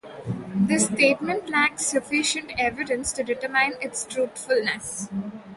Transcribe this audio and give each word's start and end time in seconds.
This 0.55 0.85
statement 0.87 1.47
lacks 1.51 1.85
sufficient 1.85 2.53
evidence 2.57 3.13
to 3.13 3.23
determine 3.23 3.73
its 3.81 4.03
truthfulness. 4.07 5.07